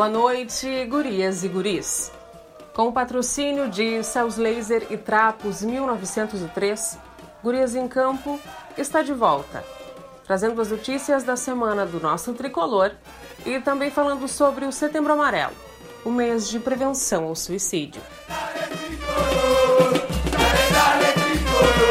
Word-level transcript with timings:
Boa 0.00 0.08
noite, 0.08 0.86
gurias 0.86 1.44
e 1.44 1.48
guris. 1.48 2.10
Com 2.72 2.88
o 2.88 2.92
patrocínio 2.92 3.68
de 3.68 4.02
Céus 4.02 4.38
Laser 4.38 4.86
e 4.88 4.96
Trapos 4.96 5.60
1903, 5.62 6.98
Gurias 7.42 7.74
em 7.74 7.86
Campo 7.86 8.40
está 8.78 9.02
de 9.02 9.12
volta, 9.12 9.62
trazendo 10.24 10.58
as 10.58 10.70
notícias 10.70 11.22
da 11.22 11.36
semana 11.36 11.84
do 11.84 12.00
nosso 12.00 12.32
tricolor 12.32 12.92
e 13.44 13.60
também 13.60 13.90
falando 13.90 14.26
sobre 14.26 14.64
o 14.64 14.72
Setembro 14.72 15.12
Amarelo, 15.12 15.52
o 16.02 16.10
mês 16.10 16.48
de 16.48 16.58
prevenção 16.58 17.24
ao 17.24 17.36
suicídio. 17.36 18.00
Com 21.76 21.89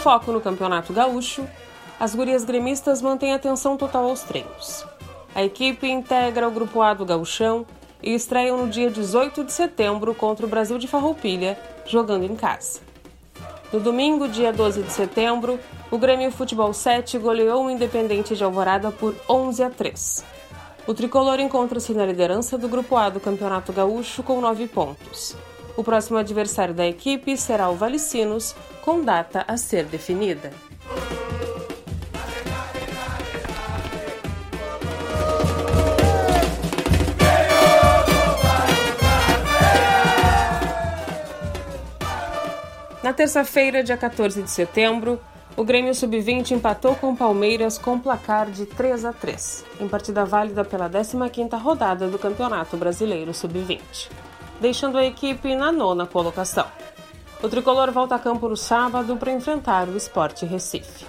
foco 0.00 0.32
no 0.32 0.40
Campeonato 0.40 0.94
Gaúcho, 0.94 1.46
as 2.00 2.14
gurias 2.14 2.42
gremistas 2.42 3.02
mantêm 3.02 3.34
atenção 3.34 3.76
total 3.76 4.06
aos 4.06 4.22
treinos. 4.22 4.86
A 5.34 5.44
equipe 5.44 5.86
integra 5.86 6.48
o 6.48 6.50
Grupo 6.50 6.80
A 6.80 6.94
do 6.94 7.04
Gauchão 7.04 7.66
e 8.02 8.14
estreiam 8.14 8.56
no 8.56 8.68
dia 8.68 8.90
18 8.90 9.44
de 9.44 9.52
setembro 9.52 10.14
contra 10.14 10.46
o 10.46 10.48
Brasil 10.48 10.78
de 10.78 10.88
Farroupilha, 10.88 11.58
jogando 11.84 12.24
em 12.24 12.34
casa. 12.34 12.80
No 13.70 13.78
domingo, 13.78 14.26
dia 14.26 14.52
12 14.52 14.82
de 14.82 14.90
setembro, 14.90 15.60
o 15.90 15.98
Grêmio 15.98 16.32
Futebol 16.32 16.72
7 16.72 17.18
goleou 17.18 17.66
o 17.66 17.70
Independente 17.70 18.34
de 18.34 18.42
Alvorada 18.42 18.90
por 18.90 19.14
11 19.28 19.62
a 19.62 19.68
3. 19.68 20.24
O 20.86 20.94
tricolor 20.94 21.38
encontra-se 21.38 21.92
na 21.92 22.06
liderança 22.06 22.56
do 22.56 22.68
Grupo 22.68 22.96
A 22.96 23.10
do 23.10 23.20
Campeonato 23.20 23.70
Gaúcho 23.70 24.22
com 24.22 24.40
9 24.40 24.66
pontos. 24.66 25.36
O 25.76 25.84
próximo 25.84 26.18
adversário 26.18 26.74
da 26.74 26.86
equipe 26.86 27.36
será 27.36 27.68
o 27.70 27.76
Valicinos, 27.76 28.54
com 28.82 29.02
data 29.02 29.44
a 29.46 29.56
ser 29.56 29.84
definida. 29.84 30.50
Na 43.02 43.14
terça-feira, 43.14 43.82
dia 43.82 43.96
14 43.96 44.42
de 44.42 44.50
setembro, 44.50 45.18
o 45.56 45.64
Grêmio 45.64 45.94
Sub-20 45.94 46.52
empatou 46.52 46.94
com 46.94 47.12
o 47.12 47.16
Palmeiras 47.16 47.76
com 47.76 47.98
placar 47.98 48.50
de 48.50 48.66
3 48.66 49.04
a 49.04 49.12
3, 49.12 49.64
em 49.80 49.88
partida 49.88 50.24
válida 50.24 50.64
pela 50.64 50.88
15ª 50.88 51.58
rodada 51.58 52.06
do 52.06 52.18
Campeonato 52.18 52.76
Brasileiro 52.76 53.34
Sub-20 53.34 54.29
deixando 54.60 54.98
a 54.98 55.04
equipe 55.04 55.54
na 55.54 55.72
nona 55.72 56.06
colocação. 56.06 56.66
O 57.42 57.48
tricolor 57.48 57.90
volta 57.90 58.14
a 58.14 58.18
campo 58.18 58.48
no 58.48 58.56
sábado 58.56 59.16
para 59.16 59.32
enfrentar 59.32 59.88
o 59.88 59.96
Sport 59.96 60.42
Recife. 60.42 61.06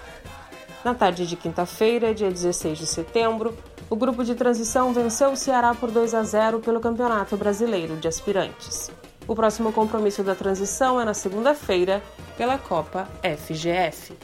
Na 0.83 0.95
tarde 0.95 1.27
de 1.27 1.35
quinta-feira, 1.35 2.13
dia 2.13 2.31
16 2.31 2.77
de 2.77 2.87
setembro, 2.87 3.55
o 3.89 3.95
grupo 3.95 4.23
de 4.23 4.33
transição 4.33 4.93
venceu 4.93 5.31
o 5.31 5.35
Ceará 5.35 5.75
por 5.75 5.91
2 5.91 6.13
a 6.13 6.23
0 6.23 6.59
pelo 6.61 6.79
Campeonato 6.79 7.35
Brasileiro 7.35 7.97
de 7.97 8.07
Aspirantes. 8.07 8.89
O 9.27 9.35
próximo 9.35 9.71
compromisso 9.71 10.23
da 10.23 10.33
transição 10.33 10.99
é 10.99 11.05
na 11.05 11.13
segunda-feira, 11.13 12.01
pela 12.37 12.57
Copa 12.57 13.07
FGF. 13.21 14.17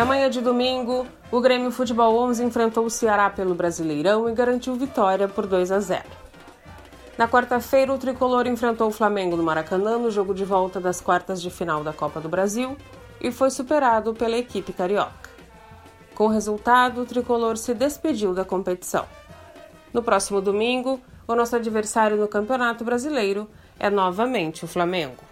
Na 0.00 0.06
manhã 0.06 0.30
de 0.30 0.40
domingo, 0.40 1.06
o 1.30 1.42
Grêmio 1.42 1.70
Futebol 1.70 2.16
11 2.20 2.42
enfrentou 2.42 2.86
o 2.86 2.90
Ceará 2.90 3.28
pelo 3.28 3.54
Brasileirão 3.54 4.30
e 4.30 4.32
garantiu 4.32 4.74
vitória 4.74 5.28
por 5.28 5.46
2 5.46 5.70
a 5.70 5.78
0. 5.78 6.04
Na 7.18 7.28
quarta-feira, 7.28 7.92
o 7.92 7.98
tricolor 7.98 8.46
enfrentou 8.46 8.88
o 8.88 8.90
Flamengo 8.90 9.36
no 9.36 9.42
Maracanã 9.42 9.98
no 9.98 10.10
jogo 10.10 10.32
de 10.32 10.42
volta 10.42 10.80
das 10.80 11.02
quartas 11.02 11.42
de 11.42 11.50
final 11.50 11.84
da 11.84 11.92
Copa 11.92 12.18
do 12.18 12.30
Brasil 12.30 12.78
e 13.20 13.30
foi 13.30 13.50
superado 13.50 14.14
pela 14.14 14.38
equipe 14.38 14.72
carioca. 14.72 15.28
Com 16.14 16.24
o 16.24 16.30
resultado, 16.30 17.02
o 17.02 17.06
tricolor 17.06 17.58
se 17.58 17.74
despediu 17.74 18.32
da 18.32 18.42
competição. 18.42 19.04
No 19.92 20.02
próximo 20.02 20.40
domingo, 20.40 20.98
o 21.28 21.34
nosso 21.34 21.56
adversário 21.56 22.16
no 22.16 22.26
Campeonato 22.26 22.84
Brasileiro 22.84 23.46
é 23.78 23.90
novamente 23.90 24.64
o 24.64 24.66
Flamengo. 24.66 25.29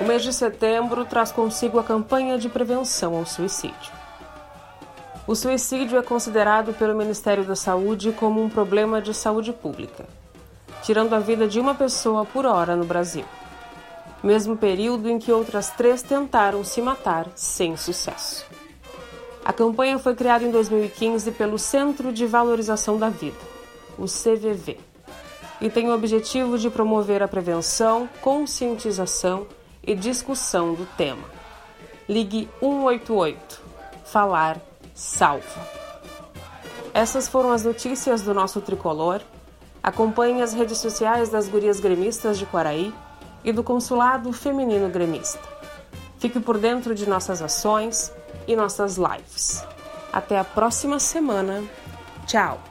O 0.00 0.04
mês 0.04 0.22
de 0.22 0.32
setembro 0.32 1.04
traz 1.04 1.32
consigo 1.32 1.76
a 1.76 1.82
campanha 1.82 2.38
de 2.38 2.48
prevenção 2.48 3.16
ao 3.16 3.26
suicídio. 3.26 3.92
O 5.26 5.34
suicídio 5.34 5.98
é 5.98 6.02
considerado 6.02 6.72
pelo 6.72 6.96
Ministério 6.96 7.44
da 7.44 7.56
Saúde 7.56 8.12
como 8.12 8.40
um 8.40 8.48
problema 8.48 9.02
de 9.02 9.12
saúde 9.12 9.52
pública, 9.52 10.06
tirando 10.82 11.14
a 11.14 11.18
vida 11.18 11.48
de 11.48 11.58
uma 11.58 11.74
pessoa 11.74 12.24
por 12.24 12.46
hora 12.46 12.76
no 12.76 12.84
Brasil. 12.84 13.24
Mesmo 14.22 14.56
período 14.56 15.10
em 15.10 15.18
que 15.18 15.32
outras 15.32 15.70
três 15.70 16.00
tentaram 16.00 16.62
se 16.62 16.80
matar 16.80 17.26
sem 17.34 17.76
sucesso. 17.76 18.46
A 19.44 19.52
campanha 19.52 19.98
foi 19.98 20.14
criada 20.14 20.44
em 20.44 20.50
2015 20.52 21.32
pelo 21.32 21.58
Centro 21.58 22.12
de 22.12 22.24
Valorização 22.24 22.96
da 22.98 23.08
Vida, 23.08 23.36
o 23.98 24.04
CVV, 24.04 24.78
e 25.60 25.68
tem 25.68 25.88
o 25.88 25.94
objetivo 25.94 26.56
de 26.56 26.70
promover 26.70 27.20
a 27.20 27.28
prevenção, 27.28 28.08
conscientização 28.22 29.46
e 29.88 29.94
discussão 29.94 30.74
do 30.74 30.84
tema. 30.98 31.24
Ligue 32.06 32.46
188. 32.60 33.58
Falar 34.04 34.60
salva. 34.94 35.66
Essas 36.92 37.26
foram 37.26 37.50
as 37.52 37.64
notícias 37.64 38.20
do 38.20 38.34
nosso 38.34 38.60
tricolor. 38.60 39.22
Acompanhe 39.82 40.42
as 40.42 40.52
redes 40.52 40.76
sociais 40.76 41.30
das 41.30 41.48
Gurias 41.48 41.80
Gremistas 41.80 42.38
de 42.38 42.44
Quaraí 42.44 42.92
e 43.42 43.50
do 43.50 43.64
Consulado 43.64 44.30
Feminino 44.30 44.90
Gremista. 44.90 45.40
Fique 46.18 46.38
por 46.38 46.58
dentro 46.58 46.94
de 46.94 47.08
nossas 47.08 47.40
ações 47.40 48.12
e 48.46 48.54
nossas 48.54 48.98
lives. 48.98 49.64
Até 50.12 50.38
a 50.38 50.44
próxima 50.44 50.98
semana. 50.98 51.64
Tchau! 52.26 52.67